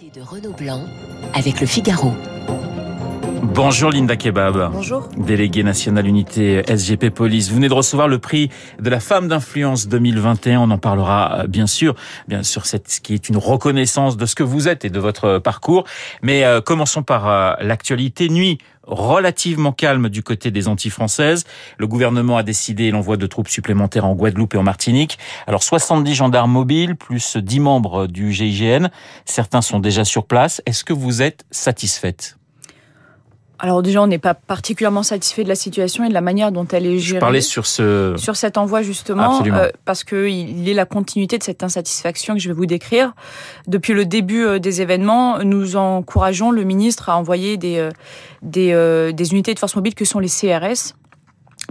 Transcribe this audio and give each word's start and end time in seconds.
De 0.00 0.22
Renaud 0.22 0.54
Blanc 0.54 0.86
avec 1.34 1.60
le 1.60 1.66
Figaro. 1.66 2.14
Bonjour 3.42 3.90
Linda 3.90 4.16
Kebab. 4.16 4.70
Bonjour. 4.72 5.08
Déléguée 5.16 5.62
nationale 5.62 6.06
unité 6.06 6.62
SGP 6.66 7.08
Police. 7.08 7.48
Vous 7.48 7.56
venez 7.56 7.68
de 7.68 7.74
recevoir 7.74 8.06
le 8.06 8.18
prix 8.18 8.50
de 8.78 8.90
la 8.90 9.00
femme 9.00 9.28
d'influence 9.28 9.88
2021. 9.88 10.60
On 10.60 10.70
en 10.70 10.78
parlera 10.78 11.40
euh, 11.40 11.46
bien 11.46 11.66
sûr, 11.66 11.94
bien 12.28 12.42
sûr, 12.42 12.66
ce 12.66 12.76
qui 12.76 13.14
est 13.14 13.28
une 13.28 13.38
reconnaissance 13.38 14.18
de 14.18 14.26
ce 14.26 14.34
que 14.34 14.42
vous 14.42 14.68
êtes 14.68 14.84
et 14.84 14.90
de 14.90 15.00
votre 15.00 15.38
parcours. 15.38 15.84
Mais 16.22 16.44
euh, 16.44 16.60
commençons 16.60 17.02
par 17.02 17.28
euh, 17.28 17.54
l'actualité. 17.60 18.28
Nuit 18.28 18.58
relativement 18.82 19.72
calme 19.72 20.08
du 20.08 20.22
côté 20.22 20.50
des 20.50 20.68
Antilles 20.68 20.90
françaises. 20.90 21.44
Le 21.78 21.86
gouvernement 21.86 22.36
a 22.36 22.42
décidé 22.42 22.90
l'envoi 22.90 23.16
de 23.16 23.26
troupes 23.26 23.48
supplémentaires 23.48 24.04
en 24.04 24.14
Guadeloupe 24.14 24.54
et 24.54 24.58
en 24.58 24.62
Martinique. 24.62 25.18
Alors 25.46 25.62
70 25.62 26.14
gendarmes 26.14 26.52
mobiles 26.52 26.96
plus 26.96 27.36
10 27.36 27.60
membres 27.60 28.06
du 28.06 28.32
GIGN. 28.32 28.88
Certains 29.24 29.62
sont 29.62 29.80
déjà 29.80 30.04
sur 30.04 30.26
place. 30.26 30.60
Est-ce 30.66 30.84
que 30.84 30.92
vous 30.92 31.22
êtes 31.22 31.44
satisfaite? 31.50 32.39
Alors 33.60 33.82
déjà, 33.82 34.02
on 34.02 34.06
n'est 34.06 34.18
pas 34.18 34.32
particulièrement 34.34 35.02
satisfait 35.02 35.44
de 35.44 35.48
la 35.48 35.54
situation 35.54 36.04
et 36.04 36.08
de 36.08 36.14
la 36.14 36.22
manière 36.22 36.50
dont 36.50 36.66
elle 36.72 36.86
est 36.86 36.98
gérée. 36.98 37.18
Je 37.18 37.20
parlais 37.20 37.40
sur 37.42 37.66
ce 37.66 38.14
sur 38.16 38.36
cet 38.36 38.56
envoi 38.56 38.82
justement, 38.82 39.42
euh, 39.44 39.70
parce 39.84 40.02
que 40.02 40.28
il 40.28 40.68
est 40.68 40.74
la 40.74 40.86
continuité 40.86 41.36
de 41.36 41.42
cette 41.42 41.62
insatisfaction 41.62 42.34
que 42.34 42.40
je 42.40 42.48
vais 42.48 42.54
vous 42.54 42.66
décrire. 42.66 43.12
Depuis 43.66 43.92
le 43.92 44.06
début 44.06 44.44
euh, 44.44 44.58
des 44.58 44.80
événements, 44.80 45.40
nous 45.44 45.76
encourageons 45.76 46.50
le 46.50 46.64
ministre 46.64 47.10
à 47.10 47.16
envoyer 47.16 47.58
des 47.58 47.78
euh, 47.78 47.90
des, 48.42 49.12
des 49.12 49.32
unités 49.32 49.52
de 49.52 49.58
force 49.58 49.76
mobile 49.76 49.94
que 49.94 50.06
sont 50.06 50.18
les 50.18 50.28
CRS 50.28 50.94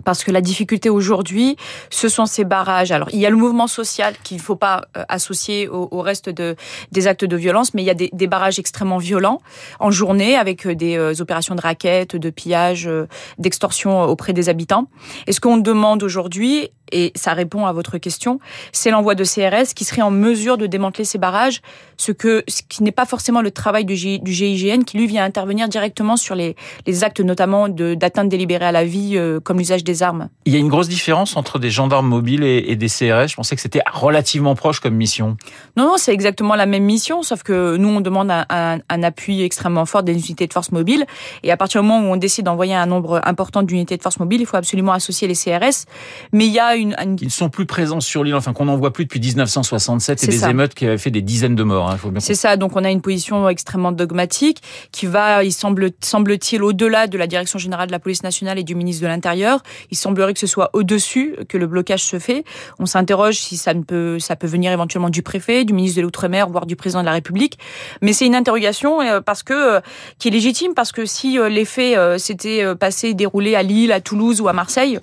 parce 0.03 0.23
que 0.23 0.31
la 0.31 0.41
difficulté 0.41 0.89
aujourd'hui, 0.89 1.55
ce 1.89 2.09
sont 2.09 2.25
ces 2.25 2.43
barrages. 2.43 2.91
Alors, 2.91 3.09
il 3.11 3.19
y 3.19 3.25
a 3.25 3.29
le 3.29 3.35
mouvement 3.35 3.67
social 3.67 4.15
qu'il 4.23 4.37
ne 4.37 4.41
faut 4.41 4.55
pas 4.55 4.85
euh, 4.97 5.03
associer 5.09 5.67
au, 5.67 6.01
reste 6.01 6.29
de, 6.29 6.55
des 6.91 7.07
actes 7.07 7.25
de 7.25 7.35
violence, 7.35 7.73
mais 7.73 7.83
il 7.83 7.85
y 7.85 7.89
a 7.89 7.95
des, 7.95 8.09
des 8.13 8.27
barrages 8.27 8.59
extrêmement 8.59 8.97
violents 8.97 9.41
en 9.79 9.91
journée 9.91 10.35
avec 10.35 10.65
euh, 10.65 10.75
des 10.75 10.97
euh, 10.97 11.13
opérations 11.19 11.55
de 11.55 11.61
raquettes, 11.61 12.15
de 12.15 12.29
pillage, 12.29 12.89
d'extorsion 13.37 14.03
auprès 14.03 14.33
des 14.33 14.49
habitants. 14.49 14.87
Et 15.27 15.31
ce 15.31 15.39
qu'on 15.39 15.57
demande 15.57 16.03
aujourd'hui, 16.03 16.69
et 16.91 17.11
ça 17.15 17.33
répond 17.33 17.65
à 17.65 17.73
votre 17.73 17.97
question, 17.97 18.39
c'est 18.71 18.91
l'envoi 18.91 19.15
de 19.15 19.23
CRS 19.23 19.73
qui 19.75 19.83
serait 19.83 20.01
en 20.01 20.11
mesure 20.11 20.57
de 20.57 20.67
démanteler 20.67 21.05
ces 21.05 21.17
barrages, 21.17 21.61
ce, 21.97 22.11
que, 22.11 22.43
ce 22.47 22.61
qui 22.67 22.83
n'est 22.83 22.91
pas 22.91 23.05
forcément 23.05 23.41
le 23.41 23.51
travail 23.51 23.85
du, 23.85 24.19
du 24.19 24.31
GIGN, 24.31 24.83
qui 24.83 24.97
lui 24.97 25.07
vient 25.07 25.23
intervenir 25.23 25.67
directement 25.67 26.17
sur 26.17 26.35
les, 26.35 26.55
les 26.85 27.03
actes 27.03 27.19
notamment 27.19 27.67
d'atteinte 27.69 28.29
délibérée 28.29 28.65
à 28.65 28.71
la 28.71 28.85
vie, 28.85 29.13
euh, 29.15 29.39
comme 29.39 29.57
l'usage 29.57 29.83
des 29.83 30.03
armes. 30.03 30.29
Il 30.45 30.53
y 30.53 30.55
a 30.55 30.59
une 30.59 30.69
grosse 30.69 30.89
différence 30.89 31.35
entre 31.35 31.59
des 31.59 31.69
gendarmes 31.69 32.07
mobiles 32.07 32.43
et, 32.43 32.65
et 32.67 32.75
des 32.75 32.87
CRS. 32.87 33.27
Je 33.27 33.35
pensais 33.35 33.55
que 33.55 33.61
c'était 33.61 33.81
relativement 33.91 34.55
proche 34.55 34.79
comme 34.79 34.95
mission. 34.95 35.37
Non, 35.77 35.85
non, 35.85 35.95
c'est 35.97 36.13
exactement 36.13 36.55
la 36.55 36.65
même 36.65 36.83
mission, 36.83 37.23
sauf 37.23 37.43
que 37.43 37.77
nous, 37.77 37.89
on 37.89 38.01
demande 38.01 38.31
un, 38.31 38.45
un, 38.49 38.79
un 38.89 39.03
appui 39.03 39.41
extrêmement 39.41 39.85
fort 39.85 40.03
des 40.03 40.13
unités 40.13 40.47
de 40.47 40.53
force 40.53 40.71
mobile. 40.71 41.05
Et 41.43 41.51
à 41.51 41.57
partir 41.57 41.81
du 41.81 41.87
moment 41.87 42.07
où 42.07 42.13
on 42.13 42.17
décide 42.17 42.45
d'envoyer 42.45 42.75
un 42.75 42.85
nombre 42.85 43.21
important 43.23 43.63
d'unités 43.63 43.97
de 43.97 44.01
force 44.01 44.19
mobile, 44.19 44.41
il 44.41 44.45
faut 44.45 44.57
absolument 44.57 44.93
associer 44.93 45.27
les 45.27 45.35
CRS. 45.35 45.85
Mais 46.31 46.47
il 46.47 46.53
y 46.53 46.59
a 46.59 46.75
une, 46.79 46.95
Ils 47.21 47.25
ne 47.25 47.29
sont 47.29 47.49
plus 47.49 47.65
présents 47.65 47.99
sur 47.99 48.23
l'île, 48.23 48.35
enfin 48.35 48.53
qu'on 48.53 48.65
n'en 48.65 48.77
voit 48.77 48.93
plus 48.93 49.05
depuis 49.05 49.19
1967 49.19 50.23
et 50.23 50.27
des 50.27 50.37
ça. 50.37 50.49
émeutes 50.49 50.73
qui 50.73 50.85
avaient 50.85 50.97
fait 50.97 51.11
des 51.11 51.21
dizaines 51.21 51.55
de 51.55 51.63
morts. 51.63 51.91
Hein, 51.91 51.97
C'est 52.19 52.35
ça, 52.35 52.57
donc 52.57 52.75
on 52.75 52.83
a 52.83 52.89
une 52.89 53.01
position 53.01 53.49
extrêmement 53.49 53.91
dogmatique 53.91 54.61
qui 54.91 55.05
va, 55.05 55.43
il 55.43 55.51
semble, 55.51 55.91
semble-t-il, 56.01 56.63
au-delà 56.63 57.07
de 57.07 57.17
la 57.17 57.27
direction 57.27 57.59
générale 57.59 57.87
de 57.87 57.91
la 57.91 57.99
police 57.99 58.23
nationale 58.23 58.59
et 58.59 58.63
du 58.63 58.75
ministre 58.75 59.03
de 59.03 59.07
l'Intérieur. 59.07 59.61
Il 59.91 59.97
semblerait 59.97 60.33
que 60.33 60.39
ce 60.39 60.47
soit 60.47 60.69
au-dessus 60.73 61.35
que 61.47 61.57
le 61.57 61.67
blocage 61.67 62.03
se 62.03 62.19
fait. 62.19 62.43
On 62.79 62.85
s'interroge 62.85 63.37
si 63.37 63.57
ça 63.57 63.73
ne 63.73 63.83
peut, 63.83 64.19
ça 64.19 64.35
peut 64.35 64.47
venir 64.47 64.71
éventuellement 64.71 65.09
du 65.09 65.21
préfet, 65.21 65.65
du 65.65 65.73
ministre 65.73 65.97
de 65.97 66.01
l'Outre-mer, 66.03 66.49
voire 66.49 66.65
du 66.65 66.75
président 66.75 67.01
de 67.01 67.05
la 67.05 67.13
République. 67.13 67.59
Mais 68.01 68.13
c'est 68.13 68.25
une 68.25 68.35
interrogation 68.35 69.01
euh, 69.01 69.21
parce 69.21 69.43
que 69.43 69.53
euh, 69.53 69.81
qui 70.17 70.29
est 70.29 70.31
légitime 70.31 70.73
parce 70.73 70.91
que 70.91 71.05
si 71.05 71.37
euh, 71.37 71.49
les 71.49 71.65
faits 71.65 72.19
s'étaient 72.19 72.75
passés, 72.75 73.13
déroulés 73.13 73.55
à 73.55 73.63
Lille, 73.63 73.91
à 73.91 74.01
Toulouse 74.01 74.41
ou 74.41 74.47
à 74.47 74.53
Marseille, 74.53 74.99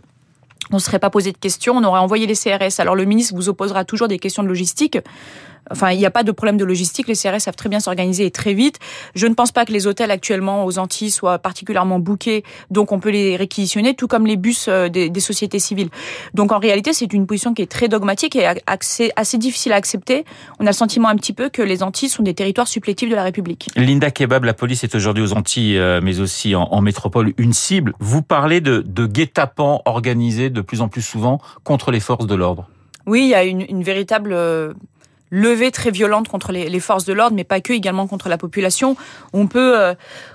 on 0.73 0.77
ne 0.77 0.81
serait 0.81 0.99
pas 0.99 1.11
posé 1.11 1.33
de 1.33 1.39
questions, 1.39 1.77
on 1.77 1.85
aurait 1.85 2.01
envoyé 2.01 2.27
les 2.27 2.35
CRS. 2.35 2.81
Alors 2.81 2.97
le 2.97 3.05
ministre 3.05 3.35
vous 3.35 3.49
opposera 3.49 3.85
toujours 3.85 4.09
des 4.09 4.19
questions 4.19 4.43
de 4.43 4.49
logistique. 4.49 4.99
Enfin, 5.71 5.91
il 5.91 5.99
n'y 5.99 6.07
a 6.07 6.11
pas 6.11 6.23
de 6.23 6.33
problème 6.33 6.57
de 6.57 6.65
logistique. 6.65 7.09
Les 7.09 7.15
CRS 7.15 7.41
savent 7.41 7.57
très 7.57 7.69
bien 7.69 7.81
s'organiser 7.81 8.27
et 8.27 8.31
très 8.31 8.55
vite. 8.55 8.79
Je 9.15 9.27
ne 9.27 9.35
pense 9.35 9.53
pas 9.53 9.65
que 9.65 9.73
les 9.73 9.87
hôtels 9.87 10.11
actuellement 10.11 10.65
aux 10.65 10.79
Antilles 10.79 11.11
soient 11.11 11.39
particulièrement 11.39 11.99
bookés, 11.99 12.45
donc 12.71 12.93
on 12.93 13.01
peut 13.01 13.11
les 13.11 13.37
réquisitionner, 13.37 13.95
tout 13.95 14.07
comme 14.07 14.27
les 14.27 14.37
bus 14.37 14.67
euh, 14.69 14.89
des, 14.89 15.11
des 15.11 15.21
sociétés 15.21 15.59
civiles. 15.59 15.89
Donc 16.35 16.53
en 16.53 16.59
réalité, 16.59 16.93
c'est 16.93 17.13
une 17.13 17.27
position 17.27 17.55
qui 17.55 17.63
est 17.63 17.71
très 17.71 17.89
dogmatique 17.89 18.37
et 18.37 18.47
assez, 18.67 19.11
assez 19.17 19.39
difficile 19.39 19.73
à 19.73 19.77
accepter. 19.77 20.25
On 20.59 20.67
a 20.67 20.71
le 20.71 20.75
sentiment 20.75 21.09
un 21.09 21.17
petit 21.17 21.33
peu 21.33 21.49
que 21.49 21.63
les 21.63 21.83
Antilles 21.83 22.09
sont 22.09 22.23
des 22.23 22.35
territoires 22.35 22.69
supplétifs 22.69 23.09
de 23.09 23.15
la 23.15 23.23
République. 23.23 23.69
Linda 23.77 24.11
Kebab, 24.11 24.45
la 24.45 24.55
police 24.55 24.85
est 24.85 24.95
aujourd'hui 24.95 25.23
aux 25.23 25.33
Antilles, 25.33 25.79
euh, 25.79 26.01
mais 26.03 26.21
aussi 26.21 26.55
en, 26.55 26.65
en, 26.65 26.81
métropole, 26.81 27.33
une 27.39 27.53
cible. 27.53 27.93
Vous 27.99 28.23
parlez 28.23 28.61
de, 28.61 28.83
de 28.87 29.07
guet-apens 29.07 29.83
organisés 29.85 30.51
de 30.51 30.61
plus 30.61 30.81
en 30.81 30.89
plus 30.89 31.03
souvent 31.03 31.41
contre 31.65 31.91
les 31.91 32.01
forces 32.01 32.27
de 32.27 32.35
l'ordre. 32.35 32.69
Oui, 33.07 33.23
il 33.23 33.29
y 33.29 33.35
a 33.35 33.45
une, 33.45 33.63
une 33.63 33.83
véritable 33.83 34.33
euh, 34.33 34.75
levée 35.31 35.71
très 35.71 35.91
violente 35.91 36.29
contre 36.29 36.53
les, 36.53 36.81
forces 36.81 37.05
de 37.05 37.13
l'ordre, 37.13 37.35
mais 37.35 37.45
pas 37.45 37.61
que, 37.61 37.73
également 37.73 38.07
contre 38.07 38.29
la 38.29 38.39
population. 38.39 38.97
On 39.33 39.47
peut, 39.47 39.79
euh, 39.79 39.95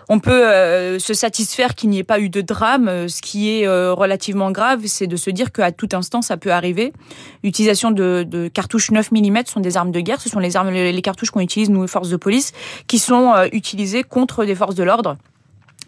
on 0.10 0.20
peut 0.20 0.48
euh, 0.48 1.00
se 1.00 1.14
satisfaire 1.14 1.76
qu'il 1.76 1.90
n'y 1.90 2.00
ait 2.00 2.04
pas 2.04 2.20
eu 2.20 2.30
de 2.30 2.42
drame. 2.42 2.88
Euh, 2.88 3.08
ce 3.08 3.22
qui 3.22 3.50
est 3.50 3.68
euh, 3.68 3.94
relativement 3.94 4.52
grave, 4.52 4.82
c'est 4.86 5.08
de 5.08 5.16
se 5.16 5.30
dire 5.30 5.52
qu'à 5.52 5.72
tout 5.72 5.90
instant, 5.94 6.22
ça 6.22 6.38
peut 6.38 6.52
arriver. 6.52 6.94
L'utilisation 7.44 7.92
de, 7.92 8.26
de, 8.28 8.48
cartouches 8.48 8.92
9 8.92 9.12
mm 9.12 9.46
sont 9.46 9.60
des 9.60 9.78
armes 9.78 9.92
de 9.92 10.00
guerre. 10.00 10.20
Ce 10.20 10.30
sont 10.30 10.40
les 10.40 10.58
armes, 10.58 10.70
les, 10.70 10.92
les 10.92 11.02
cartouches 11.02 11.32
qu'on 11.32 11.40
utilise 11.40 11.70
nous, 11.70 11.84
les 11.84 11.88
forces 11.88 12.10
de 12.10 12.18
police, 12.18 12.52
qui 12.88 13.00
sont 13.00 13.34
euh, 13.34 13.48
utilisées 13.54 14.04
contre 14.04 14.46
des 14.46 14.56
forces 14.56 14.76
de 14.76 14.84
l'ordre 14.84 15.18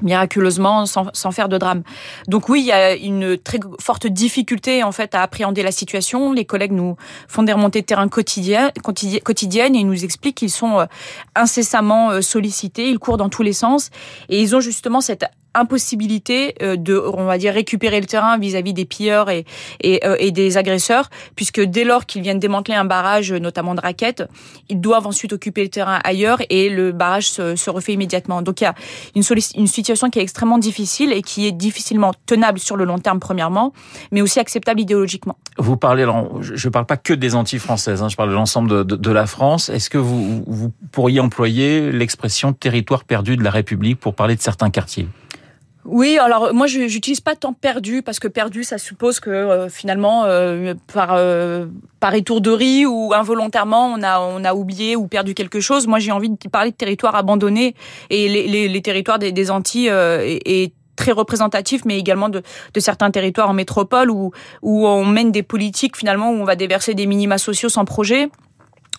miraculeusement 0.02 0.86
sans, 0.86 1.08
sans, 1.14 1.32
faire 1.32 1.50
de 1.50 1.58
drame. 1.58 1.84
Donc 2.28 2.50
oui, 2.50 2.62
il 2.62 2.66
y 2.66 2.72
a 2.72 2.96
une 2.96 3.38
très 3.38 3.60
forte 3.80 4.08
difficulté 4.08 4.84
en 4.84 4.92
fait 4.92 5.16
à 5.16 5.22
appréhender 5.22 5.64
la 5.64 5.72
situation. 5.72 6.34
Les 6.34 6.46
collègues 6.46 6.72
nous 6.72 6.96
font 7.28 7.44
des 7.44 7.54
remontées 7.54 7.82
de 7.82 7.86
terrain 7.86 8.08
quotidiennes, 8.10 8.72
et 9.76 9.80
ils 9.80 9.88
nous 9.88 10.04
expliquent 10.04 10.38
qu'ils 10.38 10.52
sont 10.52 10.80
euh, 10.80 10.86
incessamment 11.36 12.10
euh, 12.10 12.22
sollicités, 12.22 12.90
ils 12.90 13.00
courent 13.00 13.18
dans 13.18 13.30
tous 13.30 13.44
les 13.44 13.54
sens 13.54 13.92
et 14.30 14.42
ils 14.42 14.56
ont 14.56 14.60
justement 14.60 15.02
cette 15.02 15.26
impossibilité 15.54 16.56
euh, 16.62 16.76
de, 16.76 16.98
on 16.98 17.26
va 17.26 17.38
dire, 17.38 17.54
récupérer 17.54 18.00
le 18.00 18.06
terrain 18.06 18.38
vis-à-vis 18.38 18.74
des 18.74 18.86
pilleurs 18.86 19.30
et, 19.30 19.46
et, 19.82 20.06
euh, 20.06 20.16
et, 20.20 20.32
des 20.32 20.58
agresseurs, 20.58 21.10
puisque 21.36 21.62
dès 21.62 21.84
lors 21.84 22.06
qu'ils 22.06 22.22
viennent 22.22 22.40
démanteler 22.40 22.76
un 22.76 22.86
barrage, 22.86 23.32
notamment 23.32 23.76
de 23.76 23.82
raquettes, 23.82 24.24
ils 24.70 24.80
doivent 24.80 25.08
ensuite 25.08 25.34
occuper 25.34 25.64
le 25.64 25.70
terrain 25.70 26.00
ailleurs 26.04 26.40
et 26.50 26.70
le 26.70 26.92
barrage 26.92 27.30
se, 27.30 27.56
se 27.56 27.70
refait 27.70 27.94
immédiatement. 27.94 28.42
Donc 28.42 28.62
il 28.62 28.66
y 28.66 28.68
a 28.68 28.76
une, 29.16 29.24
une 29.56 29.68
situation 29.68 30.10
qui 30.10 30.20
est 30.20 30.24
extrêmement 30.24 30.58
difficile 30.58 31.12
et 31.12 31.22
qui 31.22 31.48
est 31.48 31.52
difficilement 31.52 32.14
tenable 32.26 32.60
sur 32.60 32.76
le 32.76 32.86
long 32.86 33.00
terme, 33.00 33.20
premièrement, 33.20 33.74
mais 34.12 34.22
aussi 34.22 34.40
acceptable 34.40 34.82
idéologiquement. 34.82 35.38
Vous 35.58 35.78
parlez, 35.78 36.06
je 36.42 36.68
ne 36.68 36.72
parle 36.72 36.86
pas 36.86 36.98
que 36.98 37.14
des 37.14 37.36
Antilles 37.36 37.60
françaises, 37.60 38.02
hein, 38.02 38.10
je 38.10 38.16
parle 38.16 38.30
de 38.30 38.36
l'ensemble 38.36 38.70
de, 38.70 38.84
de, 38.84 38.96
de, 38.96 39.12
la 39.12 39.28
France. 39.28 39.70
Est-ce 39.70 39.90
que 39.90 39.98
vous, 39.98 40.44
vous 40.48 40.72
pourriez 40.92 41.20
employer 41.20 41.92
l'expression 41.92 42.54
territoire 42.54 43.04
perdu 43.04 43.38
de 43.38 43.44
la 43.44 43.52
République 43.52 44.00
pour 44.00 44.16
parler 44.16 44.36
de 44.36 44.42
certains 44.42 44.70
quartiers? 44.70 45.08
Oui, 45.86 46.18
alors 46.18 46.54
moi 46.54 46.68
j'utilise 46.68 47.20
pas 47.20 47.36
tant 47.36 47.52
perdu 47.52 48.02
parce 48.02 48.20
que 48.20 48.30
perdu 48.30 48.64
ça 48.64 48.78
suppose 48.78 49.20
que 49.20 49.30
euh, 49.30 49.70
finalement 49.70 50.24
euh, 50.26 50.76
par 50.94 51.10
euh, 51.12 51.66
par 52.00 52.14
étourderie 52.14 52.86
ou 52.86 53.14
involontairement 53.14 53.88
on 53.88 54.02
a 54.02 54.20
on 54.20 54.46
a 54.46 54.54
oublié 54.54 54.96
ou 54.96 55.08
perdu 55.08 55.34
quelque 55.34 55.60
chose. 55.60 55.86
Moi 55.88 56.00
j'ai 56.00 56.12
envie 56.12 56.30
de 56.30 56.50
parler 56.50 56.72
de 56.72 56.76
territoires 56.76 57.16
abandonnés 57.16 57.76
et 58.10 58.30
les, 58.30 58.70
les, 58.70 58.82
territoires 58.82 59.20
des, 59.20 59.52
Antilles 59.52 59.90
et, 59.90 60.64
et 60.64 60.74
très 60.96 61.12
représentatif, 61.12 61.84
mais 61.86 61.98
également 61.98 62.30
de, 62.30 62.44
de, 62.74 62.80
certains 62.80 63.12
territoires 63.12 63.50
en 63.50 63.54
métropole 63.54 64.10
où, 64.10 64.32
où 64.62 64.88
on 64.88 65.06
mène 65.06 65.32
des 65.32 65.44
politiques 65.44 65.98
finalement 65.98 66.30
où 66.30 66.36
on 66.36 66.46
va 66.46 66.56
déverser 66.56 66.94
des 66.94 67.08
minima 67.08 67.38
sociaux 67.38 67.70
sans 67.70 67.84
projet 67.84 68.30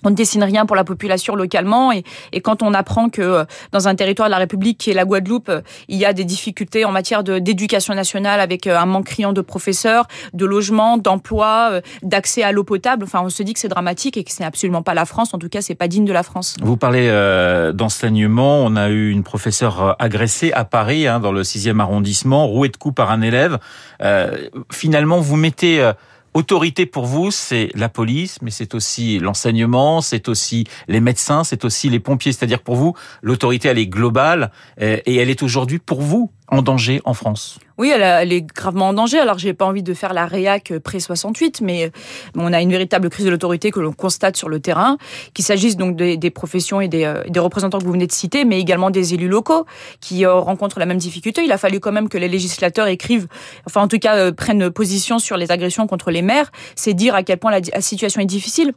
on 0.05 0.11
ne 0.11 0.15
dessine 0.15 0.45
rien 0.45 0.67
pour 0.67 0.77
la 0.77 0.85
population 0.85 1.35
localement 1.35 1.93
et, 1.93 2.05
et, 2.33 2.41
quand 2.41 2.63
on 2.63 2.75
apprend 2.75 3.09
que 3.09 3.23
euh, 3.23 3.45
dans 3.73 3.89
un 3.89 3.95
territoire 3.95 4.29
de 4.29 4.33
la 4.33 4.39
République 4.39 4.79
qui 4.79 4.91
est 4.91 4.95
la 4.95 5.05
Guadeloupe, 5.05 5.49
euh, 5.49 5.61
il 5.89 5.97
y 5.97 6.05
a 6.05 6.13
des 6.13 6.25
difficultés 6.25 6.85
en 6.85 6.93
matière 6.93 7.25
d'éducation 7.25 7.95
nationale 7.95 8.41
avec 8.41 8.67
euh, 8.67 8.79
un 8.79 8.87
manque 8.87 9.07
criant 9.07 9.33
de 9.33 9.41
professeurs, 9.41 10.07
de 10.33 10.45
logements, 10.45 10.99
d'emplois, 10.99 11.81
d'accès 12.03 12.43
à 12.43 12.53
l'eau 12.53 12.65
potable, 12.65 13.05
enfin 13.05 13.21
on 13.25 13.29
se 13.29 13.43
dit 13.43 13.55
que 13.55 13.61
c'est 13.61 13.69
dramatique 13.69 14.17
et 14.17 14.25
que 14.25 14.31
c'est 14.33 14.45
absolument 14.45 14.83
pas 14.83 14.95
la 14.95 15.05
France, 15.05 15.35
en 15.35 15.39
tout 15.39 15.49
cas 15.49 15.61
c'est 15.61 15.75
pas 15.75 15.89
digne 15.89 16.05
de 16.05 16.13
la 16.13 16.23
France. 16.23 16.57
Vous 16.63 16.77
parlez 16.77 17.09
euh, 17.09 17.73
d'enseignement, 17.73 18.61
on 18.65 18.77
a 18.77 18.89
eu 18.89 19.11
une 19.11 19.23
professeure 19.23 19.97
agressée 19.99 20.53
à 20.53 20.65
Paris 20.65 21.07
hein, 21.07 21.21
dans 21.21 21.33
le 21.33 21.43
6e 21.43 21.81
arrondissement, 21.81 22.47
rouée 22.47 22.69
de 22.69 22.77
coups 22.77 22.95
par 22.95 23.11
un 23.11 23.23
élève. 23.23 23.59
Euh, 24.03 24.49
finalement 24.73 25.21
vous 25.21 25.37
mettez 25.37 25.93
autorité 26.35 26.87
pour 26.87 27.07
vous, 27.07 27.31
c'est 27.31 27.71
la 27.75 27.89
police, 27.89 28.39
mais 28.43 28.51
c'est 28.51 28.75
aussi 28.75 29.19
l'enseignement, 29.19 30.01
c'est 30.01 30.29
aussi 30.29 30.65
les 30.89 31.01
médecins, 31.01 31.45
c'est 31.45 31.65
aussi 31.65 31.89
les 31.89 32.01
pompiers. 32.01 32.33
C'est-à-dire 32.33 32.61
pour 32.61 32.77
vous, 32.77 32.95
l'autorité, 33.23 33.69
elle 33.69 33.79
est 33.79 33.87
globale 33.87 34.51
et 34.79 35.17
elle 35.17 35.31
est 35.31 35.43
aujourd'hui 35.43 35.79
pour 35.79 36.03
vous 36.03 36.31
en 36.55 36.63
danger 36.63 37.01
en 37.05 37.15
France 37.15 37.59
oui, 37.77 37.91
elle, 37.93 38.33
est 38.33 38.43
gravement 38.43 38.91
en 38.91 38.93
danger. 38.93 39.19
Alors, 39.19 39.37
j'ai 39.37 39.53
pas 39.53 39.65
envie 39.65 39.83
de 39.83 39.95
faire 39.95 40.15
la 40.15 40.27
réac 40.27 40.73
pré 40.79 41.01
68, 41.01 41.61
mais 41.61 41.91
on 42.37 42.53
a 42.53 42.63
une 42.63 42.71
véritable 42.71 43.11
crise 43.11 43.27
de 43.27 43.33
l'autorité 43.33 43.73
que 43.73 43.81
l'on 43.81 43.93
constate 43.93 44.37
sur 44.37 44.49
le 44.49 44.61
terrain, 44.61 44.97
qu'il 45.35 45.45
s'agisse 45.45 45.77
donc 45.77 45.97
des, 45.97 46.31
professions 46.31 46.81
et 46.81 46.87
des, 46.87 47.13
des, 47.29 47.41
représentants 47.41 47.79
que 47.79 47.85
vous 47.85 47.91
venez 47.91 48.07
de 48.07 48.13
citer, 48.13 48.45
mais 48.45 48.61
également 48.61 48.91
des 48.91 49.15
élus 49.15 49.27
locaux 49.27 49.67
qui 50.01 50.25
rencontrent 50.25 50.79
la 50.79 50.87
même 50.87 50.99
difficulté. 50.99 51.43
Il 51.45 51.51
a 51.51 51.59
fallu 51.59 51.81
quand 51.81 51.91
même 51.91 52.09
que 52.09 52.17
les 52.17 52.29
législateurs 52.29 52.87
écrivent, 52.87 53.27
enfin 53.67 53.83
en 53.83 53.89
tout 53.89 53.99
cas 53.99 54.31
prennent 54.31 54.71
position 54.71 55.19
sur 55.19 55.37
les 55.37 55.51
agressions 55.51 55.89
contre 55.89 56.13
les 56.13 56.23
maires. 56.23 56.53
C'est 56.77 56.95
dire 56.95 57.17
à 57.17 57.25
quel 57.25 57.39
point 57.39 57.51
la 57.51 57.81
situation 57.81 58.21
est 58.21 58.27
difficile. 58.27 58.73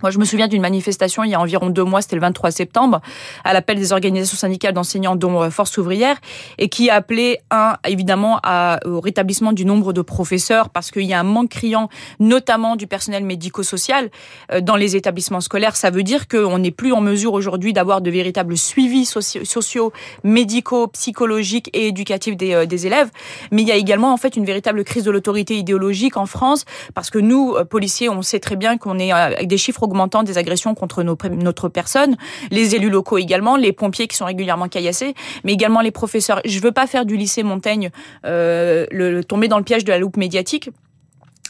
Moi, 0.00 0.10
je 0.10 0.18
me 0.18 0.24
souviens 0.24 0.48
d'une 0.48 0.62
manifestation 0.62 1.22
il 1.22 1.30
y 1.30 1.34
a 1.34 1.40
environ 1.40 1.68
deux 1.68 1.84
mois, 1.84 2.00
c'était 2.00 2.16
le 2.16 2.22
23 2.22 2.50
septembre, 2.50 3.02
à 3.44 3.52
l'appel 3.52 3.78
des 3.78 3.92
organisations 3.92 4.38
syndicales 4.38 4.72
d'enseignants, 4.72 5.16
dont 5.16 5.42
euh, 5.42 5.50
Force 5.50 5.76
ouvrière, 5.76 6.16
et 6.56 6.68
qui 6.68 6.88
appelait 6.88 7.40
un, 7.50 7.76
évidemment, 7.86 8.40
au 8.84 9.00
rétablissement 9.00 9.52
du 9.52 9.64
nombre 9.64 9.92
de 9.92 10.00
professeurs, 10.00 10.70
parce 10.70 10.90
qu'il 10.90 11.04
y 11.04 11.12
a 11.12 11.20
un 11.20 11.24
manque 11.24 11.50
criant, 11.50 11.90
notamment 12.20 12.76
du 12.76 12.86
personnel 12.86 13.24
médico-social, 13.24 14.10
euh, 14.50 14.60
dans 14.60 14.76
les 14.76 14.96
établissements 14.96 15.42
scolaires. 15.42 15.76
Ça 15.76 15.90
veut 15.90 16.02
dire 16.02 16.26
qu'on 16.26 16.58
n'est 16.58 16.70
plus 16.70 16.92
en 16.92 17.00
mesure 17.02 17.34
aujourd'hui 17.34 17.72
d'avoir 17.74 18.00
de 18.00 18.10
véritables 18.10 18.56
suivis 18.56 19.04
sociaux, 19.04 19.92
médicaux, 20.24 20.88
psychologiques 20.88 21.68
et 21.74 21.88
éducatifs 21.88 22.34
euh, 22.42 22.64
des 22.64 22.86
élèves. 22.86 23.10
Mais 23.50 23.62
il 23.62 23.68
y 23.68 23.72
a 23.72 23.76
également, 23.76 24.12
en 24.12 24.16
fait, 24.16 24.36
une 24.36 24.46
véritable 24.46 24.84
crise 24.84 25.04
de 25.04 25.10
l'autorité 25.10 25.58
idéologique 25.58 26.16
en 26.16 26.26
France, 26.26 26.64
parce 26.94 27.10
que 27.10 27.18
nous, 27.18 27.56
policiers, 27.68 28.08
on 28.08 28.22
sait 28.22 28.40
très 28.40 28.56
bien 28.56 28.78
qu'on 28.78 28.98
est 28.98 29.12
avec 29.12 29.48
des 29.48 29.58
chiffres 29.58 29.81
augmentant 29.82 30.22
des 30.22 30.38
agressions 30.38 30.74
contre 30.74 31.02
nos, 31.02 31.16
notre 31.30 31.68
personne, 31.68 32.16
les 32.50 32.74
élus 32.74 32.90
locaux 32.90 33.18
également, 33.18 33.56
les 33.56 33.72
pompiers 33.72 34.08
qui 34.08 34.16
sont 34.16 34.24
régulièrement 34.24 34.68
caillassés, 34.68 35.14
mais 35.44 35.52
également 35.52 35.80
les 35.80 35.90
professeurs. 35.90 36.40
Je 36.44 36.60
veux 36.60 36.72
pas 36.72 36.86
faire 36.86 37.04
du 37.06 37.16
lycée 37.16 37.42
Montaigne 37.42 37.90
euh, 38.24 39.22
tomber 39.22 39.48
dans 39.48 39.58
le 39.58 39.64
piège 39.64 39.84
de 39.84 39.90
la 39.90 39.98
loupe 39.98 40.16
médiatique. 40.16 40.70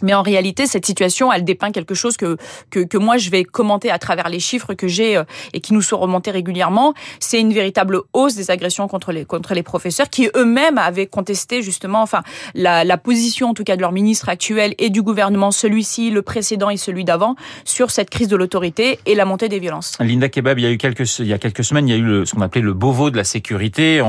Mais 0.00 0.14
en 0.14 0.22
réalité, 0.22 0.66
cette 0.66 0.86
situation, 0.86 1.32
elle 1.32 1.44
dépeint 1.44 1.70
quelque 1.70 1.94
chose 1.94 2.16
que, 2.16 2.36
que, 2.70 2.80
que 2.80 2.98
moi, 2.98 3.18
je 3.18 3.30
vais 3.30 3.44
commenter 3.44 3.90
à 3.90 3.98
travers 3.98 4.28
les 4.28 4.40
chiffres 4.40 4.74
que 4.74 4.88
j'ai 4.88 5.16
euh, 5.16 5.24
et 5.52 5.60
qui 5.60 5.74
nous 5.74 5.82
sont 5.82 5.98
remontés 5.98 6.30
régulièrement. 6.30 6.94
C'est 7.20 7.40
une 7.40 7.52
véritable 7.52 8.00
hausse 8.12 8.34
des 8.34 8.50
agressions 8.50 8.88
contre 8.88 9.12
les, 9.12 9.24
contre 9.24 9.54
les 9.54 9.62
professeurs 9.62 10.08
qui 10.08 10.28
eux-mêmes 10.34 10.78
avaient 10.78 11.06
contesté 11.06 11.62
justement 11.62 12.02
enfin, 12.02 12.22
la, 12.54 12.84
la 12.84 12.96
position, 12.96 13.50
en 13.50 13.54
tout 13.54 13.64
cas, 13.64 13.76
de 13.76 13.80
leur 13.80 13.92
ministre 13.92 14.28
actuel 14.28 14.74
et 14.78 14.90
du 14.90 15.02
gouvernement, 15.02 15.50
celui-ci, 15.50 16.10
le 16.10 16.22
précédent 16.22 16.70
et 16.70 16.76
celui 16.76 17.04
d'avant, 17.04 17.36
sur 17.64 17.90
cette 17.90 18.10
crise 18.10 18.28
de 18.28 18.36
l'autorité 18.36 18.98
et 19.06 19.14
la 19.14 19.24
montée 19.24 19.48
des 19.48 19.58
violences. 19.58 19.96
Linda 20.00 20.28
Kebab, 20.28 20.58
il 20.58 20.62
y 20.62 20.66
a 20.66 20.70
eu 20.70 20.78
quelques, 20.78 21.18
il 21.18 21.26
y 21.26 21.32
a 21.32 21.38
quelques 21.38 21.64
semaines, 21.64 21.88
il 21.88 21.92
y 21.92 21.94
a 21.94 21.98
eu 21.98 22.02
le, 22.02 22.24
ce 22.24 22.34
qu'on 22.34 22.40
appelait 22.40 22.62
le 22.62 22.72
Beauvau 22.72 23.10
de 23.10 23.16
la 23.16 23.24
sécurité. 23.24 24.00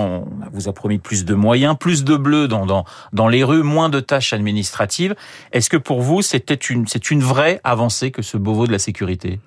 Vous 0.53 0.69
a 0.69 0.73
promis 0.73 0.99
plus 0.99 1.25
de 1.25 1.33
moyens, 1.33 1.75
plus 1.77 2.03
de 2.03 2.15
bleus 2.15 2.47
dans, 2.47 2.65
dans, 2.65 2.85
dans 3.11 3.27
les 3.27 3.43
rues, 3.43 3.63
moins 3.63 3.89
de 3.89 3.99
tâches 3.99 4.33
administratives. 4.33 5.15
Est-ce 5.51 5.69
que 5.69 5.77
pour 5.77 6.01
vous, 6.01 6.21
c'était 6.21 6.53
une, 6.53 6.87
c'est 6.87 7.11
une 7.11 7.21
vraie 7.21 7.59
avancée 7.63 8.11
que 8.11 8.21
ce 8.21 8.37
Beauvau 8.37 8.67
de 8.67 8.71
la 8.71 8.79
sécurité? 8.79 9.39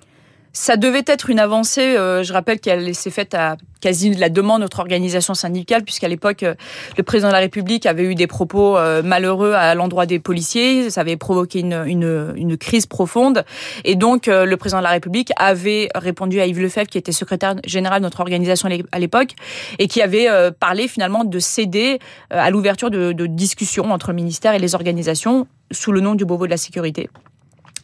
Ça 0.57 0.75
devait 0.75 1.03
être 1.05 1.29
une 1.29 1.39
avancée. 1.39 1.95
Euh, 1.95 2.23
je 2.23 2.33
rappelle 2.33 2.59
qu'elle 2.59 2.95
s'est 2.95 3.11
faite 3.11 3.35
à 3.35 3.57
quasi 3.79 4.09
la 4.15 4.29
demande 4.29 4.57
de 4.57 4.63
notre 4.63 4.79
organisation 4.79 5.35
syndicale, 5.35 5.83
puisqu'à 5.83 6.07
l'époque, 6.07 6.41
euh, 6.41 6.55
le 6.97 7.03
président 7.03 7.27
de 7.27 7.33
la 7.33 7.39
République 7.39 7.85
avait 7.85 8.05
eu 8.05 8.15
des 8.15 8.25
propos 8.25 8.75
euh, 8.75 9.03
malheureux 9.03 9.53
à 9.53 9.75
l'endroit 9.75 10.07
des 10.07 10.17
policiers. 10.17 10.89
Ça 10.89 11.01
avait 11.01 11.15
provoqué 11.15 11.59
une, 11.59 12.57
crise 12.57 12.87
profonde. 12.87 13.45
Et 13.85 13.95
donc, 13.95 14.25
le 14.25 14.55
président 14.55 14.79
de 14.79 14.83
la 14.83 14.89
République 14.89 15.31
avait 15.37 15.89
répondu 15.93 16.41
à 16.41 16.47
Yves 16.47 16.59
Lefebvre, 16.59 16.87
qui 16.87 16.97
était 16.97 17.11
secrétaire 17.11 17.55
général 17.65 17.99
de 17.99 18.05
notre 18.05 18.19
organisation 18.21 18.67
à 18.91 18.99
l'époque, 18.99 19.33
et 19.77 19.87
qui 19.87 20.01
avait 20.01 20.27
parlé 20.59 20.87
finalement 20.87 21.23
de 21.23 21.39
céder 21.39 21.99
à 22.31 22.49
l'ouverture 22.49 22.89
de, 22.89 23.11
de 23.11 23.27
discussions 23.27 23.91
entre 23.91 24.09
le 24.09 24.15
ministère 24.15 24.55
et 24.55 24.59
les 24.59 24.73
organisations 24.73 25.47
sous 25.71 25.91
le 25.91 26.01
nom 26.01 26.15
du 26.15 26.25
Beauvau 26.25 26.45
de 26.45 26.51
la 26.51 26.57
sécurité. 26.57 27.09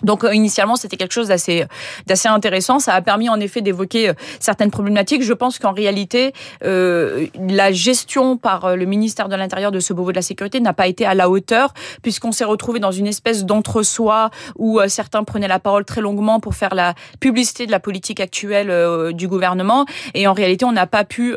Donc 0.04 0.24
euh, 0.24 0.34
initialement, 0.34 0.76
c'était 0.76 0.98
quelque 0.98 1.14
chose 1.14 1.30
d'assez 1.30 1.66
d'assez 2.08 2.28
intéressant. 2.28 2.80
Ça 2.80 2.94
a 2.94 3.02
permis 3.02 3.30
en 3.30 3.40
effet 3.40 3.62
d'évoquer 3.62 4.10
euh, 4.10 4.14
certaines 4.40 4.72
problématiques. 4.72 5.24
Je 5.24 5.34
pense 5.34 5.60
qu'en 5.60 5.72
réalité, 5.72 6.34
euh, 6.64 7.28
la 7.48 7.72
gestion 7.72 8.38
par 8.38 8.66
euh, 8.66 8.76
le 8.76 8.86
ministère 8.86 9.30
de 9.30 9.36
l'Intérieur 9.36 9.72
de 9.72 9.80
ce 9.80 9.94
Beauvau 9.94 10.12
de 10.12 10.18
la 10.18 10.22
sécurité 10.22 10.60
n'a 10.60 10.74
pas 10.74 10.88
été 10.88 11.06
à 11.06 11.14
la 11.14 11.30
hauteur, 11.30 11.74
puisqu'on 12.02 12.32
s'est 12.32 12.44
retrouvé 12.44 12.80
dans 12.80 12.92
une 12.92 13.08
espèce 13.08 13.46
d'entre-soi 13.46 14.30
où 14.58 14.80
certains 14.88 15.24
prenaient 15.24 15.48
la 15.48 15.60
parole 15.60 15.86
très 15.86 16.02
longuement 16.02 16.40
pour 16.40 16.56
faire 16.56 16.76
la 16.76 16.94
publicité 17.20 17.66
de 17.66 17.72
la 17.72 17.80
politique 17.80 18.20
actuelle 18.20 19.14
du 19.14 19.28
gouvernement, 19.28 19.86
et 20.14 20.28
en 20.28 20.34
réalité, 20.34 20.66
on 20.66 20.72
n'a 20.72 20.88
pas 20.88 21.04
pu 21.04 21.36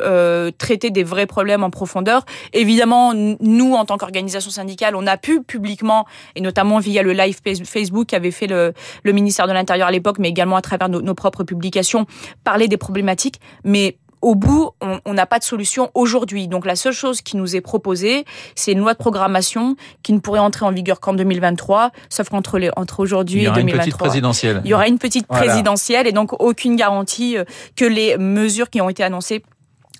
traiter 0.57 0.89
des 0.89 1.03
vrais 1.03 1.25
problèmes 1.25 1.63
en 1.63 1.69
profondeur. 1.69 2.25
Évidemment, 2.53 3.13
nous, 3.13 3.73
en 3.73 3.85
tant 3.85 3.97
qu'organisation 3.97 4.51
syndicale, 4.51 4.95
on 4.95 5.07
a 5.07 5.17
pu 5.17 5.41
publiquement, 5.41 6.05
et 6.35 6.41
notamment 6.41 6.79
via 6.79 7.03
le 7.03 7.13
live 7.13 7.39
Facebook 7.65 8.07
qui 8.07 8.15
avait 8.15 8.31
fait 8.31 8.47
le 8.47 8.56
le, 9.03 9.11
ministère 9.11 9.47
de 9.47 9.53
l'Intérieur 9.53 9.87
à 9.87 9.91
l'époque, 9.91 10.17
mais 10.19 10.29
également 10.29 10.55
à 10.55 10.61
travers 10.61 10.89
nos, 10.89 11.13
propres 11.13 11.43
publications, 11.43 12.05
parler 12.43 12.67
des 12.67 12.77
problématiques. 12.77 13.39
Mais 13.63 13.97
au 14.21 14.35
bout, 14.35 14.71
on 14.81 15.13
n'a 15.13 15.25
pas 15.25 15.39
de 15.39 15.43
solution 15.43 15.91
aujourd'hui. 15.93 16.47
Donc 16.47 16.65
la 16.65 16.75
seule 16.75 16.93
chose 16.93 17.21
qui 17.21 17.37
nous 17.37 17.55
est 17.55 17.61
proposée, 17.61 18.25
c'est 18.55 18.71
une 18.71 18.79
loi 18.79 18.93
de 18.93 18.97
programmation 18.97 19.75
qui 20.03 20.13
ne 20.13 20.19
pourrait 20.19 20.39
entrer 20.39 20.65
en 20.65 20.71
vigueur 20.71 20.99
qu'en 20.99 21.13
2023, 21.13 21.91
sauf 22.09 22.29
qu'entre 22.29 22.59
entre 22.75 22.99
aujourd'hui 22.99 23.45
et 23.45 23.51
2023, 23.51 23.61
une 23.63 23.79
petite 23.79 23.97
présidentielle. 23.97 24.61
il 24.65 24.71
y 24.71 24.73
aura 24.73 24.87
une 24.87 24.97
petite 24.97 25.27
présidentielle 25.27 26.07
et 26.07 26.11
donc 26.11 26.33
aucune 26.41 26.75
garantie 26.75 27.37
euh, 27.37 27.43
que 27.75 27.85
les 27.85 28.17
mesures 28.17 28.69
qui 28.69 28.81
ont 28.81 28.89
été 28.89 29.03
annoncées 29.03 29.43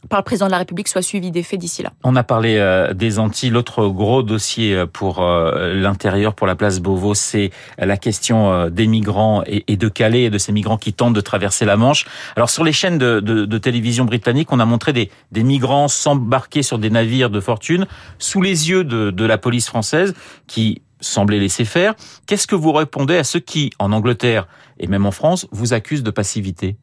par 0.09 0.19
le 0.19 0.23
président 0.23 0.47
de 0.47 0.51
la 0.51 0.57
République 0.59 0.87
soit 0.87 1.01
suivi 1.01 1.31
des 1.31 1.43
faits 1.43 1.59
d'ici 1.59 1.83
là. 1.83 1.91
On 2.03 2.15
a 2.15 2.23
parlé 2.23 2.57
euh, 2.57 2.93
des 2.93 3.19
Antilles. 3.19 3.49
L'autre 3.49 3.87
gros 3.87 4.23
dossier 4.23 4.75
euh, 4.75 4.85
pour 4.85 5.21
euh, 5.21 5.73
l'intérieur, 5.73 6.33
pour 6.33 6.47
la 6.47 6.55
place 6.55 6.79
Beauvau, 6.79 7.13
c'est 7.13 7.51
la 7.77 7.97
question 7.97 8.69
des 8.69 8.87
migrants 8.87 9.43
et 9.45 9.77
de 9.77 9.87
Calais 9.87 10.23
et 10.23 10.29
de 10.29 10.37
ces 10.37 10.51
migrants 10.51 10.77
qui 10.77 10.93
tentent 10.93 11.13
de 11.13 11.21
traverser 11.21 11.65
la 11.65 11.77
Manche. 11.77 12.05
Alors 12.35 12.49
sur 12.49 12.63
les 12.63 12.71
chaînes 12.71 12.97
de, 12.97 13.57
télévision 13.57 14.05
britanniques, 14.05 14.51
on 14.51 14.59
a 14.59 14.65
montré 14.65 14.93
des, 14.93 15.09
migrants 15.43 15.87
s'embarquer 15.87 16.63
sur 16.63 16.79
des 16.79 16.89
navires 16.89 17.29
de 17.29 17.39
fortune 17.39 17.85
sous 18.19 18.41
les 18.41 18.69
yeux 18.69 18.83
de 18.83 19.25
la 19.25 19.37
police 19.37 19.67
française 19.67 20.13
qui 20.47 20.81
semblait 20.99 21.39
laisser 21.39 21.65
faire. 21.65 21.93
Qu'est-ce 22.25 22.47
que 22.47 22.55
vous 22.55 22.71
répondez 22.71 23.17
à 23.17 23.23
ceux 23.23 23.39
qui, 23.39 23.71
en 23.79 23.91
Angleterre 23.91 24.47
et 24.79 24.87
même 24.87 25.05
en 25.05 25.11
France, 25.11 25.47
vous 25.51 25.73
accusent 25.73 26.03
de 26.03 26.11
passivité? 26.11 26.77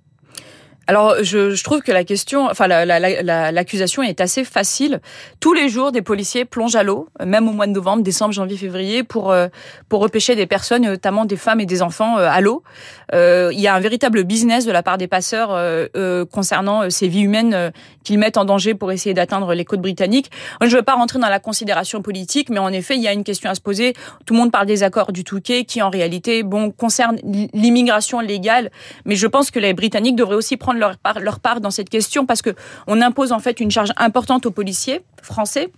Alors, 0.86 1.16
je, 1.22 1.54
je, 1.54 1.64
trouve 1.64 1.81
que 1.81 1.92
la 1.92 2.04
question, 2.04 2.46
enfin, 2.46 2.66
l'accusation 2.66 4.02
la, 4.02 4.06
la, 4.06 4.10
est 4.10 4.20
assez 4.20 4.44
facile. 4.44 5.00
Tous 5.40 5.54
les 5.54 5.69
jours, 5.69 5.92
des 5.92 6.02
policiers 6.02 6.44
plongent 6.44 6.76
à 6.76 6.82
l'eau, 6.82 7.08
même 7.25 7.48
au 7.48 7.52
mois 7.52 7.66
de 7.66 7.72
novembre, 7.72 8.02
décembre, 8.02 8.32
janvier, 8.32 8.56
février, 8.56 9.02
pour 9.02 9.32
euh, 9.32 9.48
pour 9.88 10.00
repêcher 10.00 10.34
des 10.36 10.46
personnes, 10.46 10.82
notamment 10.82 11.25
des 11.25 11.36
femmes 11.36 11.60
et 11.60 11.66
des 11.66 11.82
enfants, 11.82 12.19
euh, 12.19 12.28
à 12.28 12.40
l'eau. 12.40 12.62
Euh, 13.12 13.50
il 13.52 13.60
y 13.60 13.69
a 13.69 13.75
un 13.75 13.81
véritable 13.81 14.25
business 14.25 14.66
de 14.66 14.72
la 14.72 14.82
part 14.82 14.98
des 14.98 15.06
passeurs 15.06 15.50
euh, 15.52 16.25
concernant 16.26 16.90
ces 16.90 17.08
vies 17.08 17.22
humaines 17.22 17.72
qu'ils 18.02 18.19
mettent 18.19 18.37
en 18.37 18.44
danger 18.44 18.75
pour 18.75 18.92
essayer 18.92 19.14
d'atteindre 19.14 19.54
les 19.54 19.64
côtes 19.64 19.80
britanniques. 19.80 20.30
Je 20.61 20.66
ne 20.66 20.73
veux 20.73 20.82
pas 20.82 20.94
rentrer 20.94 21.18
dans 21.18 21.28
la 21.28 21.38
considération 21.38 22.02
politique, 22.02 22.50
mais 22.50 22.59
en 22.59 22.70
effet, 22.70 22.97
il 22.97 23.02
y 23.02 23.09
a 23.09 23.12
une 23.12 23.25
question 23.25 23.50
à 23.50 23.54
se 23.54 23.61
poser. 23.61 23.94
Tout 24.26 24.35
le 24.35 24.40
monde 24.40 24.52
parle 24.52 24.66
des 24.66 24.82
accords 24.82 25.12
du 25.12 25.25
Touquet, 25.25 25.64
qui 25.64 25.80
en 25.80 25.90
réalité, 25.90 26.42
bon, 26.42 26.70
concernent 26.70 27.18
l'immigration 27.52 28.20
légale, 28.20 28.70
mais 29.04 29.16
je 29.16 29.26
pense 29.26 29.50
que 29.50 29.59
les 29.59 29.75
Britanniques 29.75 30.16
devraient 30.16 30.35
aussi 30.35 30.56
prendre 30.56 30.74
leur 30.75 30.97
part, 30.97 31.21
leur 31.21 31.40
part 31.40 31.61
dans 31.61 31.71
cette 31.71 31.88
question 31.88 32.26
parce 32.26 32.43
que 32.43 32.50
on 32.87 33.00
impose 33.00 33.33
en 33.33 33.38
fait 33.38 33.61
une 33.61 33.71
charge 33.71 33.90
importante 33.97 34.47
aux 34.47 34.50
policiers 34.50 35.02
français 35.23 35.71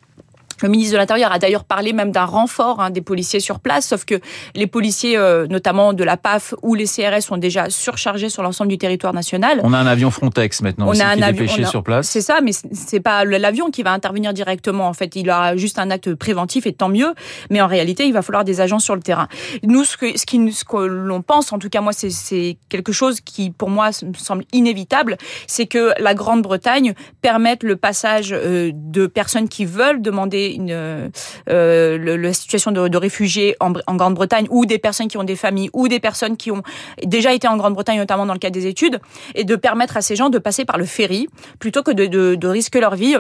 le 0.63 0.69
ministre 0.69 0.93
de 0.95 0.99
l'Intérieur 0.99 1.33
a 1.33 1.39
d'ailleurs 1.39 1.65
parlé 1.65 1.93
même 1.93 2.13
d'un 2.13 2.25
renfort 2.25 2.81
hein, 2.81 2.91
des 2.91 3.01
policiers 3.01 3.41
sur 3.41 3.61
place, 3.61 3.87
sauf 3.89 4.05
que 4.05 4.21
les 4.55 4.67
policiers, 4.67 5.17
euh, 5.17 5.47
notamment 5.49 5.93
de 5.93 6.05
la 6.05 6.17
PAF 6.17 6.55
ou 6.63 6.75
les 6.75 6.87
CRS, 6.87 7.21
sont 7.21 7.37
déjà 7.37 7.71
surchargés 7.71 8.29
sur 8.29 8.43
l'ensemble 8.43 8.71
du 8.71 8.79
territoire 8.79 9.13
national. 9.13 9.61
On 9.63 9.73
a 9.73 9.79
un 9.79 9.87
avion 9.87 10.11
Frontex 10.11 10.63
maintenant 10.63 10.87
on 10.89 11.01
a 11.01 11.05
un 11.05 11.17
qui 11.17 11.23
est 11.23 11.33
dépêché 11.33 11.65
sur 11.65 11.83
place. 11.83 12.09
C'est 12.09 12.21
ça, 12.21 12.41
mais 12.43 12.53
c'est 12.53 13.01
pas 13.01 13.25
l'avion 13.25 13.71
qui 13.71 13.83
va 13.83 13.93
intervenir 13.93 14.33
directement. 14.33 14.89
En 14.89 14.93
fait, 14.93 15.17
il 15.17 15.29
aura 15.31 15.57
juste 15.57 15.79
un 15.79 15.91
acte 15.91 16.15
préventif 16.15 16.67
et 16.67 16.73
tant 16.73 16.89
mieux. 16.89 17.15
Mais 17.51 17.61
en 17.61 17.67
réalité, 17.67 18.07
il 18.07 18.13
va 18.13 18.23
falloir 18.23 18.45
des 18.45 18.61
agents 18.61 18.79
sur 18.79 18.95
le 18.95 19.03
terrain. 19.03 19.29
Nous, 19.63 19.85
ce 19.85 19.97
que, 19.97 20.19
ce 20.19 20.27
qui, 20.27 20.53
ce 20.53 20.65
que 20.65 20.77
l'on 20.77 21.23
pense, 21.23 21.53
en 21.53 21.59
tout 21.59 21.69
cas 21.69 21.81
moi, 21.81 21.93
c'est 21.93 22.59
quelque 22.69 22.93
chose 22.93 23.21
qui, 23.21 23.51
pour 23.51 23.71
moi, 23.71 23.91
me 24.03 24.15
semble 24.15 24.45
inévitable, 24.53 25.17
c'est 25.47 25.67
que 25.67 25.93
la 26.01 26.15
Grande-Bretagne 26.15 26.95
permette 27.21 27.63
le 27.63 27.77
passage 27.77 28.31
euh, 28.33 28.71
de 28.75 29.07
personnes 29.07 29.49
qui 29.49 29.65
veulent 29.65 30.03
demander 30.03 30.46
une, 30.55 31.11
euh, 31.49 32.17
la 32.17 32.33
situation 32.33 32.73
de, 32.73 32.97
réfugiés 32.97 33.57
en, 33.61 33.73
Grande-Bretagne 33.97 34.47
ou 34.51 34.67
des 34.67 34.79
personnes 34.79 35.09
qui 35.09 35.17
ont 35.17 35.25
des 35.25 35.37
familles 35.37 35.71
ou 35.73 35.89
des 35.89 36.01
personnes 36.01 36.37
qui 36.37 36.51
ont 36.51 36.63
déjà 37.03 37.33
été 37.33 37.49
en 37.49 37.57
Grande-Bretagne, 37.57 37.99
notamment 37.99 38.27
dans 38.27 38.33
le 38.33 38.39
cadre 38.39 38.55
des 38.55 38.67
études, 38.67 39.01
et 39.35 39.45
de 39.45 39.57
permettre 39.57 39.97
à 39.97 40.03
ces 40.03 40.17
gens 40.17 40.31
de 40.31 40.39
passer 40.39 40.65
par 40.65 40.79
le 40.79 40.85
ferry 40.85 41.29
plutôt 41.59 41.83
que 41.83 41.91
de 41.91 42.47
risquer 42.49 42.81
leur 42.81 42.95
vie 42.95 43.17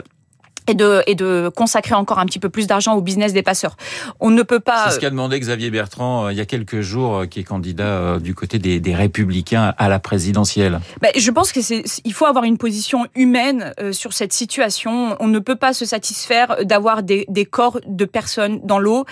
et 0.68 0.74
de, 0.74 1.02
et 1.06 1.14
de 1.14 1.50
consacrer 1.54 1.94
encore 1.94 2.18
un 2.18 2.26
petit 2.26 2.38
peu 2.38 2.48
plus 2.48 2.66
d'argent 2.66 2.94
au 2.94 3.00
business 3.00 3.32
des 3.32 3.42
passeurs. 3.42 3.76
On 4.20 4.30
ne 4.30 4.42
peut 4.42 4.60
pas. 4.60 4.88
C'est 4.88 4.96
ce 4.96 5.00
qu'a 5.00 5.10
demandé 5.10 5.38
Xavier 5.38 5.70
Bertrand 5.70 6.26
euh, 6.26 6.32
il 6.32 6.38
y 6.38 6.40
a 6.40 6.44
quelques 6.44 6.80
jours, 6.80 7.16
euh, 7.16 7.26
qui 7.26 7.40
est 7.40 7.44
candidat 7.44 7.84
euh, 7.84 8.18
du 8.18 8.34
côté 8.34 8.58
des, 8.58 8.80
des 8.80 8.94
Républicains 8.94 9.74
à 9.78 9.88
la 9.88 9.98
présidentielle. 9.98 10.80
Ben, 11.00 11.10
je 11.16 11.30
pense 11.30 11.52
que 11.52 11.60
c'est, 11.60 11.84
il 12.04 12.12
faut 12.12 12.26
avoir 12.26 12.44
une 12.44 12.58
position 12.58 13.06
humaine 13.14 13.72
sur 13.92 14.12
cette 14.12 14.32
situation. 14.32 15.16
On 15.20 15.28
ne 15.28 15.38
peut 15.38 15.56
pas 15.56 15.72
se 15.72 15.84
satisfaire 15.84 16.64
d'avoir 16.64 17.02
des, 17.02 17.26
des 17.28 17.44
corps 17.44 17.80
de 17.86 18.04
personnes 18.04 18.60
dans 18.64 18.78
l'eau, 18.78 19.04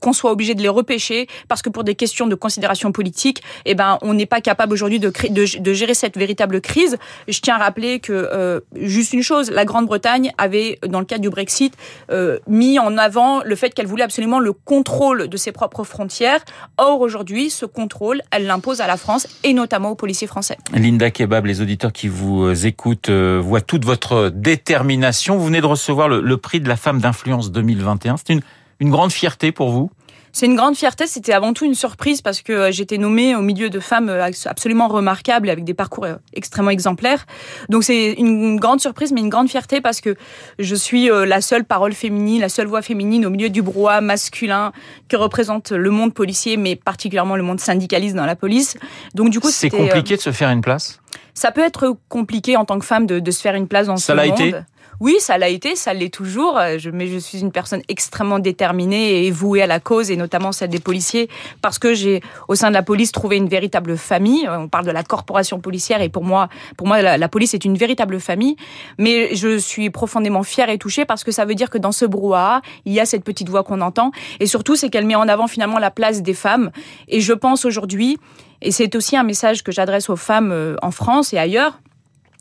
qu'on 0.00 0.12
soit 0.12 0.30
obligé 0.30 0.54
de 0.54 0.62
les 0.62 0.68
repêcher 0.68 1.26
parce 1.48 1.62
que 1.62 1.70
pour 1.70 1.84
des 1.84 1.94
questions 1.94 2.26
de 2.26 2.34
considération 2.34 2.92
politique, 2.92 3.42
eh 3.64 3.74
ben, 3.74 3.98
on 4.02 4.14
n'est 4.14 4.26
pas 4.26 4.40
capable 4.40 4.72
aujourd'hui 4.72 4.98
de, 4.98 5.12
de, 5.30 5.60
de, 5.60 5.72
gérer 5.72 5.94
cette 5.94 6.16
véritable 6.16 6.60
crise. 6.60 6.96
Je 7.28 7.40
tiens 7.40 7.56
à 7.56 7.58
rappeler 7.58 8.00
que 8.00 8.62
juste 8.74 9.12
une 9.12 9.22
chose, 9.22 9.50
la 9.50 9.64
Grande-Bretagne 9.64 10.32
avait 10.38 10.78
dans 10.90 11.00
le 11.00 11.04
cadre 11.04 11.22
du 11.22 11.30
Brexit, 11.30 11.76
euh, 12.10 12.38
mis 12.46 12.78
en 12.78 12.96
avant 12.98 13.42
le 13.42 13.56
fait 13.56 13.70
qu'elle 13.70 13.86
voulait 13.86 14.04
absolument 14.04 14.38
le 14.38 14.52
contrôle 14.52 15.28
de 15.28 15.36
ses 15.36 15.52
propres 15.52 15.84
frontières. 15.84 16.40
Or, 16.76 17.00
aujourd'hui, 17.00 17.50
ce 17.50 17.66
contrôle, 17.66 18.22
elle 18.30 18.46
l'impose 18.46 18.80
à 18.80 18.86
la 18.86 18.96
France 18.96 19.26
et 19.44 19.52
notamment 19.54 19.90
aux 19.90 19.94
policiers 19.94 20.26
français. 20.26 20.56
Linda 20.72 21.10
Kebab, 21.10 21.46
les 21.46 21.60
auditeurs 21.60 21.92
qui 21.92 22.08
vous 22.08 22.44
euh, 22.44 22.54
écoutent 22.54 23.08
euh, 23.08 23.40
voient 23.42 23.60
toute 23.60 23.84
votre 23.84 24.30
détermination. 24.30 25.36
Vous 25.36 25.46
venez 25.46 25.60
de 25.60 25.66
recevoir 25.66 26.08
le, 26.08 26.20
le 26.20 26.36
prix 26.36 26.60
de 26.60 26.68
la 26.68 26.76
femme 26.76 27.00
d'influence 27.00 27.52
2021. 27.52 28.16
C'est 28.16 28.32
une, 28.32 28.42
une 28.80 28.90
grande 28.90 29.12
fierté 29.12 29.52
pour 29.52 29.70
vous 29.70 29.90
c'est 30.38 30.46
une 30.46 30.54
grande 30.54 30.76
fierté. 30.76 31.08
C'était 31.08 31.32
avant 31.32 31.52
tout 31.52 31.64
une 31.64 31.74
surprise 31.74 32.22
parce 32.22 32.42
que 32.42 32.52
euh, 32.52 32.70
j'étais 32.70 32.96
nommée 32.96 33.34
au 33.34 33.40
milieu 33.40 33.70
de 33.70 33.80
femmes 33.80 34.08
euh, 34.08 34.30
absolument 34.46 34.86
remarquables 34.86 35.50
avec 35.50 35.64
des 35.64 35.74
parcours 35.74 36.04
euh, 36.04 36.14
extrêmement 36.32 36.70
exemplaires. 36.70 37.26
Donc 37.68 37.82
c'est 37.82 38.12
une 38.12 38.56
grande 38.60 38.80
surprise, 38.80 39.10
mais 39.10 39.20
une 39.20 39.30
grande 39.30 39.48
fierté 39.48 39.80
parce 39.80 40.00
que 40.00 40.14
je 40.60 40.74
suis 40.76 41.08
la 41.08 41.40
seule 41.40 41.64
parole 41.64 41.92
féminine, 41.92 42.40
la 42.40 42.48
seule 42.48 42.66
voix 42.68 42.82
féminine 42.82 43.26
au 43.26 43.30
milieu 43.30 43.50
du 43.50 43.62
brouhaha 43.62 44.00
masculin 44.00 44.72
que 45.08 45.16
représente 45.16 45.72
le 45.72 45.90
monde 45.90 46.14
policier, 46.14 46.56
mais 46.56 46.76
particulièrement 46.76 47.36
le 47.36 47.42
monde 47.42 47.60
syndicaliste 47.60 48.14
dans 48.14 48.26
la 48.26 48.36
police. 48.36 48.76
Donc 49.14 49.30
du 49.30 49.40
coup, 49.40 49.50
c'est 49.50 49.70
compliqué 49.70 50.16
de 50.16 50.20
se 50.20 50.30
faire 50.30 50.50
une 50.50 50.60
place? 50.60 51.00
Ça 51.34 51.52
peut 51.52 51.64
être 51.64 51.96
compliqué 52.08 52.56
en 52.56 52.64
tant 52.64 52.78
que 52.78 52.84
femme 52.84 53.06
de, 53.06 53.20
de 53.20 53.30
se 53.30 53.40
faire 53.40 53.54
une 53.54 53.68
place 53.68 53.86
dans 53.86 53.96
ça 53.96 54.12
ce 54.12 54.12
monde. 54.12 54.36
Ça 54.36 54.42
l'a 54.42 54.48
été 54.50 54.58
oui, 55.00 55.16
ça 55.20 55.38
l'a 55.38 55.48
été, 55.48 55.76
ça 55.76 55.94
l'est 55.94 56.12
toujours. 56.12 56.58
Euh, 56.58 56.76
je, 56.78 56.90
mais 56.90 57.06
je 57.06 57.18
suis 57.18 57.38
une 57.38 57.52
personne 57.52 57.82
extrêmement 57.88 58.40
déterminée 58.40 59.26
et 59.26 59.30
vouée 59.30 59.62
à 59.62 59.66
la 59.68 59.78
cause, 59.78 60.10
et 60.10 60.16
notamment 60.16 60.50
celle 60.50 60.70
des 60.70 60.80
policiers, 60.80 61.28
parce 61.62 61.78
que 61.78 61.94
j'ai, 61.94 62.20
au 62.48 62.56
sein 62.56 62.68
de 62.68 62.74
la 62.74 62.82
police, 62.82 63.12
trouvé 63.12 63.36
une 63.36 63.48
véritable 63.48 63.96
famille. 63.96 64.46
Euh, 64.46 64.58
on 64.58 64.68
parle 64.68 64.86
de 64.86 64.90
la 64.90 65.04
corporation 65.04 65.60
policière, 65.60 66.02
et 66.02 66.08
pour 66.08 66.24
moi, 66.24 66.48
pour 66.76 66.88
moi, 66.88 67.00
la, 67.00 67.16
la 67.16 67.28
police 67.28 67.54
est 67.54 67.64
une 67.64 67.76
véritable 67.76 68.18
famille. 68.18 68.56
Mais 68.98 69.36
je 69.36 69.56
suis 69.58 69.90
profondément 69.90 70.42
fière 70.42 70.68
et 70.68 70.78
touchée 70.78 71.04
parce 71.04 71.22
que 71.22 71.30
ça 71.30 71.44
veut 71.44 71.54
dire 71.54 71.70
que 71.70 71.78
dans 71.78 71.92
ce 71.92 72.04
brouhaha, 72.04 72.60
il 72.84 72.92
y 72.92 72.98
a 72.98 73.06
cette 73.06 73.22
petite 73.22 73.48
voix 73.48 73.62
qu'on 73.62 73.80
entend, 73.80 74.10
et 74.40 74.46
surtout, 74.46 74.74
c'est 74.74 74.90
qu'elle 74.90 75.06
met 75.06 75.14
en 75.14 75.28
avant 75.28 75.46
finalement 75.46 75.78
la 75.78 75.92
place 75.92 76.22
des 76.22 76.34
femmes. 76.34 76.72
Et 77.06 77.20
je 77.20 77.32
pense 77.32 77.64
aujourd'hui, 77.64 78.18
et 78.62 78.72
c'est 78.72 78.94
aussi 78.96 79.16
un 79.16 79.22
message 79.22 79.62
que 79.62 79.72
j'adresse 79.72 80.10
aux 80.10 80.16
femmes 80.16 80.50
euh, 80.52 80.76
en 80.82 80.90
France 80.90 81.32
et 81.32 81.38
ailleurs, 81.38 81.80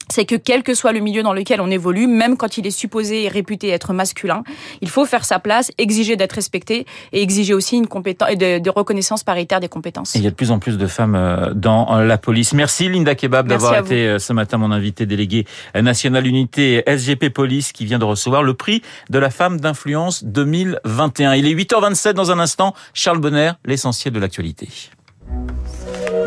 c'est 0.10 0.26
que 0.26 0.36
quel 0.36 0.64
que 0.64 0.74
soit 0.74 0.94
le 0.94 1.00
milieu 1.00 1.22
dans 1.22 1.34
lequel 1.34 1.60
on 1.60 1.70
évolue, 1.70 2.08
même 2.08 2.38
quand 2.38 2.58
il 2.58 2.66
est 2.66 2.72
supposé 2.72 3.24
et 3.24 3.28
réputé 3.28 3.70
être 3.70 3.92
masculin, 3.92 4.44
il 4.82 4.90
faut 4.90 5.06
faire 5.06 5.26
sa 5.26 5.38
place, 5.38 5.70
exiger 5.78 6.16
d'être 6.16 6.32
respecté 6.32 6.86
et 7.12 7.22
exiger 7.22 7.54
aussi 7.54 7.76
une 7.76 7.88
compétence, 7.88 8.30
de, 8.30 8.60
de 8.60 8.70
reconnaissance 8.70 9.26
paritaire 9.26 9.60
des 9.60 9.68
compétences. 9.68 10.16
Et 10.16 10.20
il 10.20 10.24
y 10.24 10.28
a 10.28 10.30
de 10.30 10.36
plus 10.36 10.52
en 10.52 10.60
plus 10.60 10.78
de 10.78 10.88
femmes 10.88 11.16
euh, 11.16 11.54
dans 11.54 11.94
euh, 11.94 12.06
la 12.06 12.18
police. 12.18 12.54
Merci 12.54 12.88
Linda 12.88 13.16
Kebab 13.16 13.48
d'avoir 13.48 13.78
été 13.80 14.18
ce 14.18 14.32
matin 14.32 14.58
mon 14.58 14.72
invité 14.72 15.06
délégué 15.06 15.46
national 15.76 16.26
unité 16.26 16.84
SGP 16.88 17.30
Police 17.30 17.74
qui 17.74 17.86
vient 17.86 18.00
de 18.00 18.06
recevoir 18.06 18.44
le 18.44 18.54
prix 18.54 18.82
de 19.10 19.20
la 19.20 19.30
femme 19.30 19.60
d'influence 19.60 20.24
2021. 20.24 21.34
Il 21.34 21.48
est 21.48 21.54
8h27 21.54 22.14
dans 22.14 22.32
un 22.32 22.40
instant. 22.40 22.74
Charles 22.94 23.20
Bonner, 23.20 23.52
l'essentiel 23.66 24.14
de 24.14 24.20
l'actualité. 24.20 24.70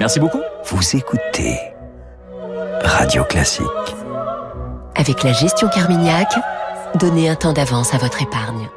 Merci 0.01 0.19
beaucoup. 0.19 0.41
Vous 0.65 0.97
écoutez 0.97 1.59
Radio 2.83 3.23
Classique. 3.25 3.67
Avec 4.95 5.23
la 5.23 5.35
gestion 5.35 5.69
Carmignac, 5.69 6.33
donnez 6.95 7.29
un 7.29 7.35
temps 7.35 7.53
d'avance 7.53 7.93
à 7.93 7.99
votre 7.99 8.23
épargne. 8.23 8.71